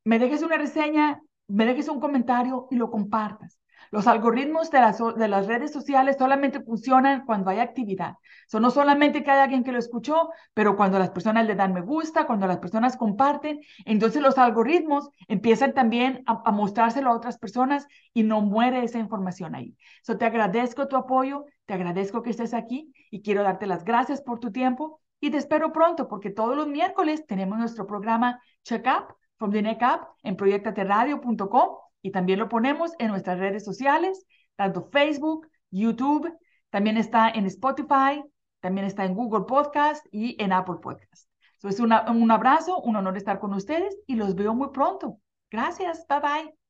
[0.06, 3.60] Me dejes una reseña, me dejes un comentario y lo compartas.
[3.92, 8.16] Los algoritmos de las, de las redes sociales solamente funcionan cuando hay actividad.
[8.48, 11.74] So, no solamente que hay alguien que lo escuchó, pero cuando las personas le dan
[11.74, 17.38] me gusta, cuando las personas comparten, entonces los algoritmos empiezan también a, mostrárselo a otras
[17.38, 19.76] personas y no muere esa información ahí.
[20.04, 24.22] So, te agradezco tu apoyo, te agradezco que estés aquí y quiero darte las gracias
[24.22, 28.86] por tu tiempo y te espero pronto porque todos los miércoles tenemos nuestro programa Check
[28.86, 34.26] Up from the Neck Up en proyectateradio.com y también lo ponemos en nuestras redes sociales,
[34.56, 36.34] tanto Facebook, YouTube,
[36.70, 38.24] también está en Spotify,
[38.62, 41.30] también está en Google Podcast y en Apple Podcast.
[41.58, 41.92] So, es un
[42.32, 45.20] abrazo, un honor estar con ustedes y los veo muy pronto.
[45.52, 46.67] Gracias, bye bye.